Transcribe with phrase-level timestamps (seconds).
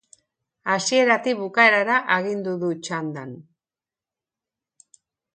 [0.75, 3.35] Hasieratik bukaerara agindu du txandan.